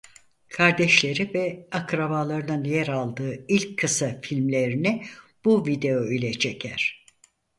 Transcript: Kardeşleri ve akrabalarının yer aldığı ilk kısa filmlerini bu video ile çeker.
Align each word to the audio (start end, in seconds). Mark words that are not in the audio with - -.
Kardeşleri 0.49 1.33
ve 1.33 1.67
akrabalarının 1.71 2.63
yer 2.63 2.87
aldığı 2.87 3.45
ilk 3.47 3.77
kısa 3.77 4.21
filmlerini 4.21 5.03
bu 5.45 5.65
video 5.65 6.11
ile 6.11 6.31
çeker. 6.33 7.03